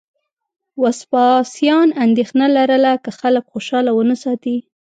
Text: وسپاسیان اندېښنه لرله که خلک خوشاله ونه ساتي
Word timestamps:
وسپاسیان 0.81 1.89
اندېښنه 2.05 2.45
لرله 2.55 2.93
که 3.03 3.11
خلک 3.19 3.43
خوشاله 3.51 3.91
ونه 3.93 4.15
ساتي 4.23 4.57